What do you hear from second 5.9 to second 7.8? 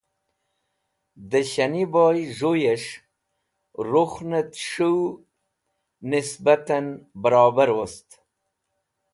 nisbatẽn bẽrobar